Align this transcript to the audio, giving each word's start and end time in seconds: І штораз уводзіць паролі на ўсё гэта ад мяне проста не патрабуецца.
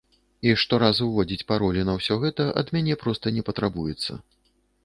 І 0.51 0.53
штораз 0.61 1.01
уводзіць 1.07 1.45
паролі 1.51 1.83
на 1.89 1.93
ўсё 1.99 2.17
гэта 2.25 2.47
ад 2.63 2.75
мяне 2.77 2.99
проста 3.05 3.35
не 3.37 3.45
патрабуецца. 3.51 4.11